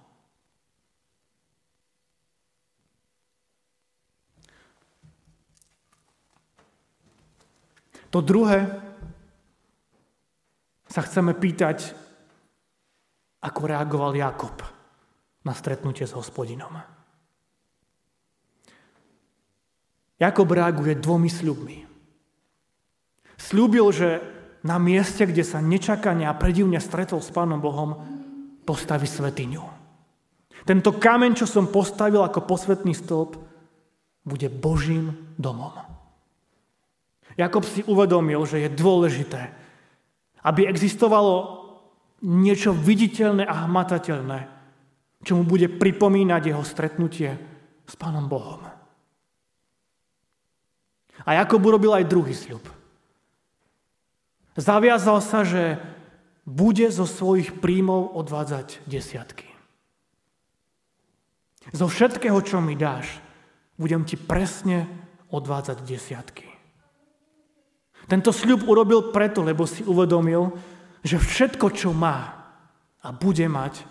To 8.11 8.19
druhé 8.25 8.65
sa 10.89 11.05
chceme 11.05 11.37
pýtať, 11.37 11.95
ako 13.45 13.61
reagoval 13.71 14.17
Jakob 14.17 14.57
na 15.47 15.55
stretnutie 15.55 16.09
s 16.09 16.17
hospodinom. 16.17 16.75
Jakob 20.19 20.49
reaguje 20.51 20.99
dvomi 20.99 21.31
sľubmi. 21.31 21.79
Sľúbil, 23.39 23.87
že 23.95 24.19
na 24.67 24.83
mieste, 24.83 25.23
kde 25.23 25.47
sa 25.47 25.63
nečakane 25.63 26.27
a 26.27 26.35
predivne 26.35 26.83
stretol 26.83 27.23
s 27.23 27.31
Pánom 27.31 27.63
Bohom, 27.63 27.95
postaví 28.69 29.09
svetiňu. 29.09 29.65
Tento 30.69 30.93
kameň, 30.93 31.33
čo 31.41 31.49
som 31.49 31.73
postavil 31.73 32.21
ako 32.21 32.45
posvetný 32.45 32.93
stĺp, 32.93 33.41
bude 34.29 34.53
Božím 34.53 35.33
domom. 35.41 35.73
Jakob 37.41 37.65
si 37.65 37.81
uvedomil, 37.89 38.45
že 38.45 38.61
je 38.61 38.77
dôležité, 38.77 39.49
aby 40.45 40.69
existovalo 40.69 41.65
niečo 42.21 42.77
viditeľné 42.77 43.49
a 43.49 43.65
hmatateľné, 43.65 44.39
čo 45.25 45.41
mu 45.41 45.49
bude 45.49 45.73
pripomínať 45.73 46.43
jeho 46.53 46.65
stretnutie 46.67 47.31
s 47.89 47.95
Pánom 47.97 48.29
Bohom. 48.29 48.61
A 51.25 51.31
Jakob 51.41 51.65
urobil 51.65 51.97
aj 51.97 52.11
druhý 52.11 52.37
sľub. 52.37 52.63
Zaviazal 54.59 55.23
sa, 55.23 55.47
že 55.47 55.79
bude 56.49 56.89
zo 56.89 57.05
svojich 57.05 57.61
príjmov 57.61 58.17
odvádzať 58.17 58.81
desiatky. 58.89 59.45
Zo 61.69 61.85
všetkého, 61.85 62.41
čo 62.41 62.65
mi 62.65 62.73
dáš, 62.73 63.21
budem 63.77 64.09
ti 64.09 64.17
presne 64.17 64.89
odvádzať 65.29 65.85
desiatky. 65.85 66.49
Tento 68.09 68.33
sľub 68.33 68.65
urobil 68.65 69.13
preto, 69.13 69.45
lebo 69.45 69.69
si 69.69 69.85
uvedomil, 69.85 70.57
že 71.05 71.21
všetko, 71.21 71.69
čo 71.77 71.93
má 71.93 72.49
a 73.05 73.09
bude 73.13 73.45
mať, 73.45 73.85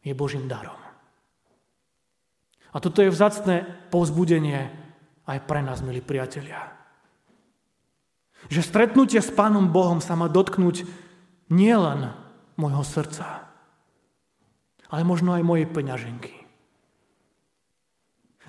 je 0.00 0.16
Božím 0.16 0.48
darom. 0.48 0.80
A 2.72 2.80
toto 2.80 3.04
je 3.04 3.12
vzácne 3.12 3.68
povzbudenie 3.92 4.72
aj 5.28 5.38
pre 5.44 5.60
nás, 5.60 5.84
milí 5.84 6.00
priatelia. 6.00 6.72
Že 8.48 8.60
stretnutie 8.64 9.20
s 9.20 9.28
Pánom 9.28 9.68
Bohom 9.68 10.00
sa 10.00 10.16
má 10.16 10.32
dotknúť 10.32 11.03
nielen 11.50 12.12
môjho 12.54 12.84
srdca, 12.86 13.48
ale 14.88 15.02
možno 15.02 15.34
aj 15.34 15.42
mojej 15.42 15.66
peňaženky. 15.68 16.34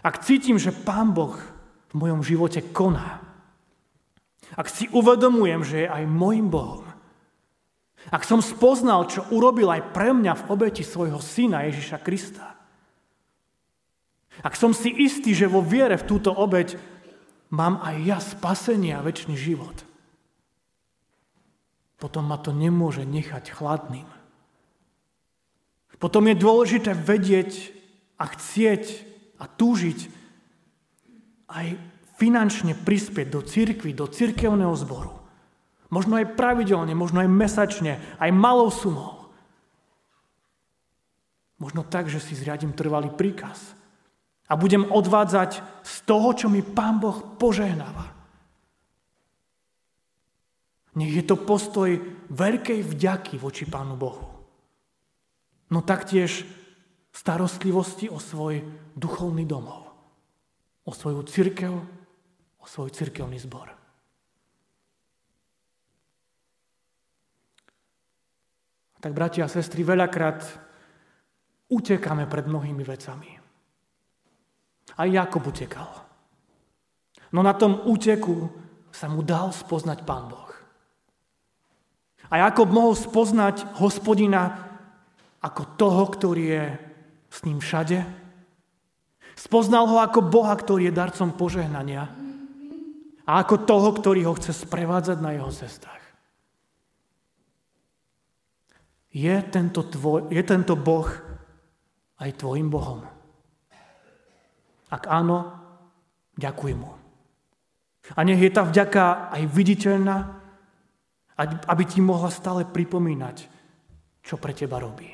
Ak 0.06 0.22
cítim, 0.22 0.62
že 0.62 0.70
Pán 0.70 1.18
Boh 1.18 1.34
v 1.90 1.94
mojom 1.98 2.22
živote 2.22 2.62
koná, 2.62 3.26
ak 4.54 4.70
si 4.70 4.86
uvedomujem, 4.94 5.66
že 5.66 5.78
je 5.86 5.88
aj 5.90 6.04
môjim 6.06 6.54
Bohom, 6.54 6.86
ak 8.14 8.22
som 8.22 8.38
spoznal, 8.38 9.10
čo 9.10 9.26
urobil 9.34 9.66
aj 9.74 9.90
pre 9.90 10.14
mňa 10.14 10.38
v 10.38 10.48
obeti 10.54 10.86
svojho 10.86 11.18
syna 11.18 11.66
Ježiša 11.66 11.98
Krista, 12.06 12.54
ak 14.46 14.54
som 14.54 14.76
si 14.76 14.94
istý, 14.94 15.34
že 15.34 15.50
vo 15.50 15.64
viere 15.64 15.98
v 15.98 16.06
túto 16.06 16.30
obeť 16.30 16.78
mám 17.50 17.80
aj 17.82 17.96
ja 18.04 18.20
spasenie 18.22 18.94
a 18.94 19.02
väčší 19.02 19.34
život, 19.34 19.74
potom 22.06 22.30
ma 22.30 22.38
to 22.38 22.54
nemôže 22.54 23.02
nechať 23.02 23.50
chladným. 23.50 24.06
Potom 25.98 26.30
je 26.30 26.38
dôležité 26.38 26.94
vedieť 26.94 27.74
a 28.22 28.30
chcieť 28.30 29.02
a 29.42 29.50
túžiť 29.50 30.00
aj 31.50 31.82
finančne 32.22 32.78
prispieť 32.78 33.28
do 33.34 33.42
cirkvy, 33.42 33.98
do 33.98 34.06
cirkevného 34.06 34.78
zboru. 34.78 35.18
Možno 35.90 36.22
aj 36.22 36.38
pravidelne, 36.38 36.94
možno 36.94 37.26
aj 37.26 37.30
mesačne, 37.34 37.98
aj 38.22 38.30
malou 38.30 38.70
sumou. 38.70 39.34
Možno 41.58 41.82
tak, 41.82 42.06
že 42.06 42.22
si 42.22 42.38
zriadím 42.38 42.78
trvalý 42.78 43.10
príkaz 43.10 43.74
a 44.46 44.54
budem 44.54 44.86
odvádzať 44.94 45.58
z 45.82 45.96
toho, 46.06 46.38
čo 46.38 46.54
mi 46.54 46.62
Pán 46.62 47.02
Boh 47.02 47.18
požehnáva. 47.42 48.15
Nech 50.96 51.12
je 51.12 51.24
to 51.28 51.36
postoj 51.36 51.92
veľkej 52.32 52.80
vďaky 52.80 53.36
voči 53.36 53.68
Pánu 53.68 54.00
Bohu. 54.00 54.26
No 55.72 55.84
taktiež 55.84 56.48
starostlivosti 57.12 58.08
o 58.08 58.20
svoj 58.20 58.64
duchovný 58.96 59.44
domov, 59.44 59.92
o 60.88 60.92
svoju 60.96 61.24
církev, 61.28 61.74
o 62.60 62.66
svoj 62.68 62.92
cirkevný 62.96 63.40
zbor. 63.44 63.76
Tak, 69.06 69.14
bratia 69.14 69.46
a 69.46 69.52
sestry, 69.52 69.86
veľakrát 69.86 70.42
utekáme 71.70 72.26
pred 72.26 72.50
mnohými 72.50 72.82
vecami. 72.82 73.38
Aj 74.98 75.06
Jakob 75.06 75.46
utekal. 75.46 75.92
No 77.30 77.46
na 77.46 77.54
tom 77.54 77.86
úteku 77.86 78.50
sa 78.90 79.06
mu 79.06 79.22
dal 79.22 79.54
spoznať 79.54 80.02
Pán 80.08 80.26
Boh. 80.26 80.45
A 82.30 82.42
Jakob 82.50 82.74
mohol 82.74 82.98
spoznať 82.98 83.78
hospodina 83.78 84.66
ako 85.46 85.78
toho, 85.78 86.04
ktorý 86.10 86.44
je 86.50 86.66
s 87.30 87.38
ním 87.46 87.62
všade. 87.62 88.02
Spoznal 89.36 89.86
ho 89.86 90.02
ako 90.02 90.26
Boha, 90.26 90.56
ktorý 90.56 90.90
je 90.90 90.98
darcom 90.98 91.30
požehnania 91.36 92.10
a 93.26 93.32
ako 93.42 93.66
toho, 93.68 93.90
ktorý 93.94 94.26
ho 94.26 94.34
chce 94.38 94.54
sprevádzať 94.66 95.18
na 95.20 95.36
jeho 95.36 95.52
cestách. 95.52 96.02
Je 99.16 99.36
tento, 99.48 99.84
tvoj, 99.88 100.28
je 100.28 100.44
tento 100.44 100.76
Boh 100.76 101.08
aj 102.20 102.30
tvojim 102.36 102.68
Bohom? 102.68 103.04
Ak 104.92 105.08
áno, 105.08 105.56
ďakuj 106.36 106.72
mu. 106.76 106.92
A 108.14 108.20
nech 108.22 108.38
je 108.38 108.52
tá 108.54 108.62
vďaka 108.62 109.34
aj 109.34 109.44
viditeľná, 109.50 110.45
aby 111.44 111.84
ti 111.84 112.00
mohla 112.00 112.32
stále 112.32 112.64
pripomínať, 112.64 113.38
čo 114.24 114.40
pre 114.40 114.56
teba 114.56 114.80
robí. 114.80 115.12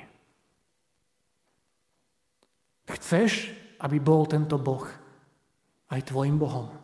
Chceš, 2.86 3.50
aby 3.82 3.98
bol 3.98 4.30
tento 4.30 4.62
Boh 4.62 4.86
aj 5.90 6.02
tvojim 6.06 6.38
Bohom? 6.38 6.82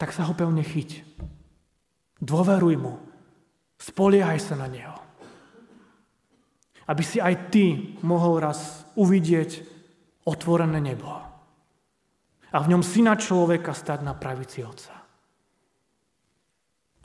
tak 0.00 0.16
sa 0.16 0.24
ho 0.24 0.32
pevne 0.32 0.64
chyť. 0.64 1.04
Dôveruj 2.24 2.74
mu. 2.80 2.96
Spoliehaj 3.76 4.40
sa 4.40 4.56
na 4.56 4.64
neho. 4.64 4.96
Aby 6.88 7.04
si 7.04 7.20
aj 7.20 7.52
ty 7.52 7.96
mohol 8.00 8.40
raz 8.40 8.88
uvidieť 8.96 9.60
otvorené 10.24 10.80
nebo. 10.80 11.12
A 12.50 12.56
v 12.64 12.70
ňom 12.72 12.80
syna 12.80 13.20
človeka 13.20 13.76
stať 13.76 14.00
na 14.00 14.16
pravici 14.16 14.64
Otca. 14.64 14.99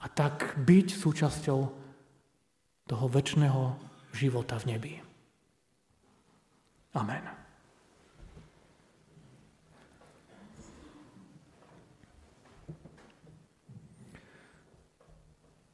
A 0.06 0.08
tak 0.14 0.54
byť 0.62 0.88
súčasťou 0.94 1.60
toho 2.86 3.06
väčšného 3.10 3.74
života 4.14 4.62
v 4.62 4.78
nebi. 4.78 4.94
Amen. 6.94 7.26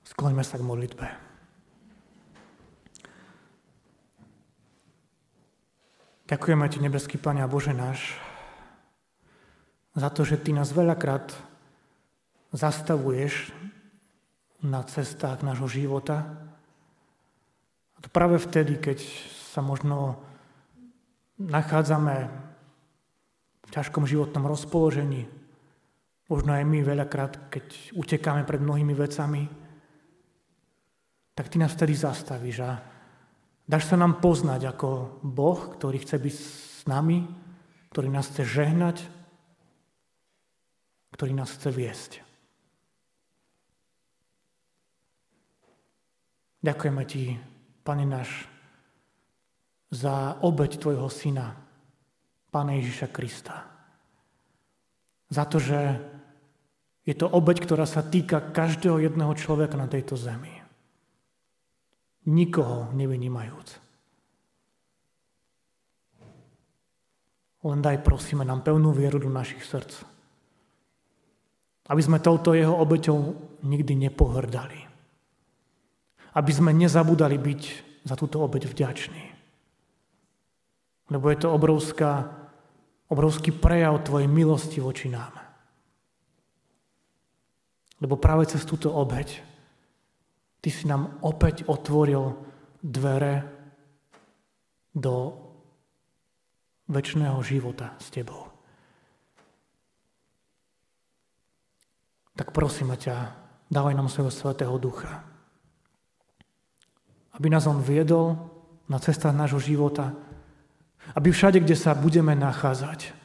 Skloňme 0.08 0.48
sa 0.48 0.56
k 0.56 0.64
modlitbe. 0.64 1.08
Ďakujeme 6.32 6.64
Ti, 6.72 6.80
nebeský 6.80 7.20
Pane 7.20 7.44
a 7.44 7.52
Bože 7.52 7.76
náš, 7.76 8.16
za 9.92 10.08
to, 10.08 10.24
že 10.24 10.40
Ty 10.40 10.56
nás 10.56 10.72
veľakrát 10.72 11.36
zastavuješ 12.56 13.52
na 14.62 14.86
cestách 14.86 15.42
nášho 15.42 15.66
života. 15.66 16.26
A 17.94 17.98
to 18.02 18.10
práve 18.14 18.38
vtedy, 18.38 18.78
keď 18.78 19.02
sa 19.52 19.66
možno 19.66 20.22
nachádzame 21.42 22.30
v 23.66 23.70
ťažkom 23.74 24.06
životnom 24.06 24.46
rozpoložení, 24.46 25.26
možno 26.30 26.54
aj 26.54 26.64
my 26.64 26.80
veľakrát, 26.86 27.52
keď 27.52 27.66
utekáme 27.98 28.46
pred 28.46 28.62
mnohými 28.62 28.94
vecami, 28.94 29.50
tak 31.36 31.50
Ty 31.50 31.66
nás 31.66 31.74
vtedy 31.74 31.98
zastavíš 31.98 32.58
a 32.62 32.72
dáš 33.66 33.90
sa 33.90 33.98
nám 33.98 34.22
poznať 34.22 34.78
ako 34.78 35.20
Boh, 35.26 35.60
ktorý 35.74 36.00
chce 36.06 36.22
byť 36.22 36.36
s 36.38 36.82
nami, 36.86 37.26
ktorý 37.92 38.08
nás 38.14 38.30
chce 38.30 38.44
žehnať, 38.46 38.98
ktorý 41.18 41.34
nás 41.36 41.52
chce 41.52 41.70
viesť. 41.74 42.31
Ďakujeme 46.62 47.04
Ti, 47.10 47.24
Pane 47.82 48.06
náš, 48.06 48.46
za 49.90 50.38
obeď 50.46 50.78
Tvojho 50.78 51.10
Syna, 51.10 51.58
Pána 52.54 52.78
Ježiša 52.78 53.10
Krista. 53.10 53.66
Za 55.32 55.44
to, 55.50 55.58
že 55.58 55.98
je 57.02 57.16
to 57.18 57.26
obeď, 57.26 57.66
ktorá 57.66 57.90
sa 57.90 58.06
týka 58.06 58.54
každého 58.54 59.02
jedného 59.02 59.34
človeka 59.34 59.74
na 59.74 59.90
tejto 59.90 60.14
zemi. 60.14 60.54
Nikoho 62.30 62.94
nevynímajúc. 62.94 63.82
Len 67.62 67.80
daj, 67.82 68.06
prosíme, 68.06 68.46
nám 68.46 68.62
pevnú 68.62 68.94
vieru 68.94 69.18
do 69.18 69.30
našich 69.30 69.66
srdc. 69.66 70.06
Aby 71.90 72.02
sme 72.06 72.22
touto 72.22 72.54
jeho 72.54 72.74
obeťou 72.78 73.18
nikdy 73.66 73.98
nepohrdali. 74.10 74.91
Aby 76.32 76.52
sme 76.52 76.72
nezabudali 76.72 77.36
byť 77.36 77.62
za 78.08 78.16
túto 78.16 78.40
obeť 78.40 78.72
vďační. 78.72 79.26
Lebo 81.12 81.28
je 81.28 81.38
to 81.44 81.52
obrovská, 81.52 82.32
obrovský 83.12 83.52
prejav 83.52 84.00
Tvojej 84.08 84.32
milosti 84.32 84.80
voči 84.80 85.12
nám. 85.12 85.36
Lebo 88.02 88.16
práve 88.18 88.48
cez 88.48 88.64
túto 88.64 88.90
obeť 88.90 89.52
Ty 90.62 90.70
si 90.70 90.86
nám 90.86 91.18
opäť 91.26 91.66
otvoril 91.66 92.38
dvere 92.86 93.50
do 94.94 95.34
väčšného 96.86 97.42
života 97.42 97.98
s 97.98 98.14
Tebou. 98.14 98.46
Tak 102.38 102.54
prosím 102.54 102.94
ťa, 102.94 103.16
dávaj 103.74 103.98
nám 103.98 104.06
svojho 104.06 104.30
svetého 104.30 104.78
ducha, 104.78 105.26
aby 107.36 107.48
nás 107.48 107.68
on 107.68 107.80
viedol 107.80 108.36
na 108.92 109.00
cestách 109.00 109.36
nášho 109.36 109.60
života, 109.60 110.12
aby 111.16 111.32
všade, 111.32 111.64
kde 111.64 111.76
sa 111.76 111.96
budeme 111.96 112.36
nachádzať, 112.36 113.16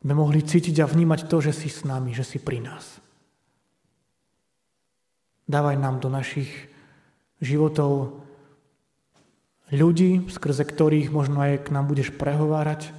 sme 0.00 0.14
mohli 0.16 0.40
cítiť 0.40 0.80
a 0.80 0.88
vnímať 0.88 1.28
to, 1.28 1.44
že 1.44 1.52
si 1.52 1.68
s 1.68 1.84
nami, 1.84 2.16
že 2.16 2.24
si 2.24 2.40
pri 2.40 2.64
nás. 2.64 2.98
Dávaj 5.50 5.76
nám 5.76 5.98
do 6.00 6.08
našich 6.08 6.48
životov 7.42 8.22
ľudí, 9.74 10.30
skrze 10.30 10.62
ktorých 10.62 11.10
možno 11.10 11.42
aj 11.42 11.66
k 11.66 11.72
nám 11.74 11.90
budeš 11.90 12.14
prehovárať 12.14 12.90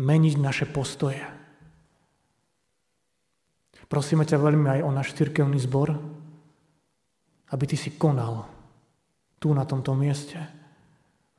meniť 0.00 0.34
naše 0.40 0.64
postoje. 0.64 1.20
Prosíme 3.92 4.24
ťa 4.24 4.40
veľmi 4.40 4.80
aj 4.80 4.80
o 4.88 4.90
náš 4.90 5.12
cirkevný 5.12 5.60
zbor, 5.60 5.92
aby 7.52 7.64
ty 7.68 7.76
si 7.76 7.92
konal 7.92 8.48
tu 9.42 9.50
na 9.50 9.66
tomto 9.66 9.98
mieste. 9.98 10.38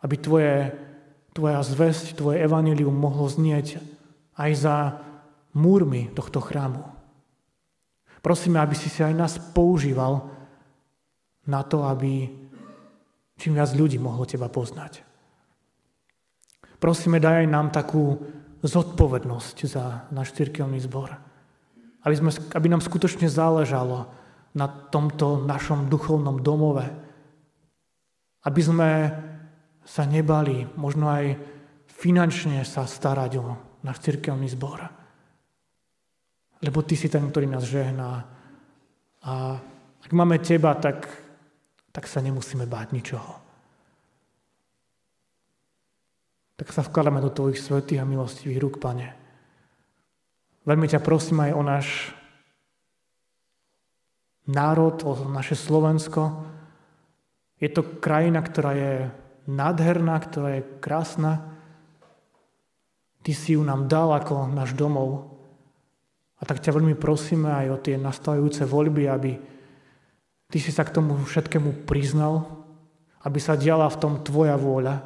Aby 0.03 0.19
tvoje 0.19 0.75
tvoja 1.33 1.59
zväzť, 1.65 2.13
tvoje 2.13 2.45
evanilium 2.45 2.93
mohlo 2.93 3.25
znieť 3.25 3.81
aj 4.37 4.51
za 4.53 4.75
múrmi 5.57 6.13
tohto 6.13 6.39
chrámu. 6.39 6.85
Prosíme, 8.21 8.61
aby 8.61 8.77
si 8.77 8.87
si 8.87 9.03
aj 9.03 9.13
nás 9.17 9.33
používal 9.51 10.29
na 11.49 11.65
to, 11.65 11.83
aby 11.83 12.29
čím 13.35 13.57
viac 13.57 13.73
ľudí 13.75 13.99
mohlo 13.99 14.23
teba 14.23 14.47
poznať. 14.47 15.03
Prosíme, 16.79 17.19
daj 17.19 17.43
aj 17.43 17.47
nám 17.49 17.67
takú 17.73 18.15
zodpovednosť 18.63 19.57
za 19.67 20.07
náš 20.15 20.31
cirkevný 20.37 20.79
zbor. 20.79 21.19
Aby, 22.03 22.15
sme, 22.15 22.31
aby 22.55 22.67
nám 22.71 22.79
skutočne 22.79 23.27
záležalo 23.27 24.07
na 24.55 24.67
tomto 24.69 25.43
našom 25.43 25.91
duchovnom 25.91 26.39
domove. 26.39 26.87
Aby 28.43 28.61
sme 28.63 28.89
sa 29.83 30.03
nebali 30.07 30.67
možno 30.75 31.11
aj 31.11 31.35
finančne 31.87 32.63
sa 32.67 32.83
starať 32.83 33.31
o 33.39 33.45
náš 33.83 34.03
cirkevný 34.03 34.47
zbor. 34.51 34.79
Lebo 36.63 36.79
ty 36.83 36.95
si 36.95 37.11
ten, 37.11 37.27
ktorý 37.27 37.47
nás 37.47 37.67
žehná. 37.67 38.23
A 39.23 39.59
ak 40.03 40.11
máme 40.11 40.39
teba, 40.39 40.75
tak, 40.79 41.07
tak 41.91 42.07
sa 42.07 42.23
nemusíme 42.23 42.63
báť 42.67 42.87
ničoho. 42.95 43.33
Tak 46.55 46.71
sa 46.71 46.83
vkladáme 46.83 47.19
do 47.19 47.31
tvojich 47.31 47.59
svetých 47.59 48.03
a 48.03 48.07
milostivých 48.07 48.61
rúk, 48.63 48.75
Pane. 48.79 49.15
Veľmi 50.63 50.87
ťa 50.87 51.03
prosím 51.03 51.43
aj 51.43 51.51
o 51.51 51.61
náš 51.63 51.87
národ, 54.47 54.95
o 55.03 55.11
naše 55.27 55.59
Slovensko. 55.59 56.52
Je 57.63 57.71
to 57.71 58.03
krajina, 58.03 58.43
ktorá 58.43 58.75
je 58.75 58.93
nádherná, 59.47 60.19
ktorá 60.19 60.59
je 60.59 60.67
krásna. 60.83 61.47
Ty 63.23 63.31
si 63.31 63.55
ju 63.55 63.63
nám 63.63 63.87
dal 63.87 64.11
ako 64.11 64.51
náš 64.51 64.75
domov. 64.75 65.31
A 66.35 66.43
tak 66.43 66.59
ťa 66.59 66.75
veľmi 66.75 66.99
prosíme 66.99 67.47
aj 67.47 67.67
o 67.71 67.79
tie 67.79 67.95
nastavujúce 67.95 68.67
voľby, 68.67 69.07
aby 69.07 69.31
ty 70.51 70.59
si 70.59 70.75
sa 70.75 70.83
k 70.83 70.91
tomu 70.91 71.15
všetkému 71.15 71.87
priznal, 71.87 72.67
aby 73.23 73.39
sa 73.39 73.55
diala 73.55 73.87
v 73.87 73.99
tom 74.03 74.19
tvoja 74.19 74.59
vôľa, 74.59 74.99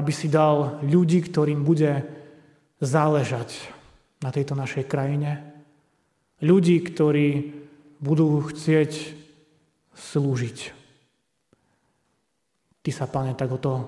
aby 0.00 0.12
si 0.16 0.32
dal 0.32 0.80
ľudí, 0.80 1.20
ktorým 1.28 1.60
bude 1.60 2.08
záležať 2.80 3.52
na 4.24 4.32
tejto 4.32 4.56
našej 4.56 4.88
krajine. 4.88 5.44
Ľudí, 6.40 6.80
ktorí 6.88 7.52
budú 8.00 8.48
chcieť 8.48 9.12
slúžiť 9.92 10.77
Ty 12.88 13.04
sa, 13.04 13.04
Pane, 13.04 13.36
tak 13.36 13.52
o 13.52 13.60
to 13.60 13.84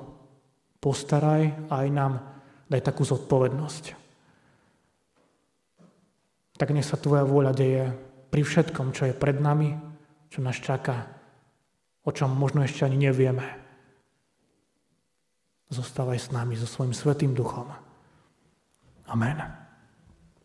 postaraj 0.76 1.72
a 1.72 1.80
aj 1.80 1.88
nám 1.88 2.20
daj 2.68 2.84
takú 2.84 3.00
zodpovednosť. 3.00 3.96
Tak 6.60 6.68
nech 6.76 6.84
sa 6.84 7.00
Tvoja 7.00 7.24
vôľa 7.24 7.56
deje 7.56 7.96
pri 8.28 8.44
všetkom, 8.44 8.92
čo 8.92 9.08
je 9.08 9.16
pred 9.16 9.40
nami, 9.40 9.72
čo 10.28 10.44
nás 10.44 10.60
čaká, 10.60 11.16
o 12.04 12.12
čom 12.12 12.36
možno 12.36 12.60
ešte 12.60 12.84
ani 12.84 13.08
nevieme. 13.08 13.48
Zostávaj 15.72 16.20
s 16.20 16.28
nami 16.28 16.60
so 16.60 16.68
svojím 16.68 16.92
svetým 16.92 17.32
duchom. 17.32 17.72
Amen. 19.08 19.59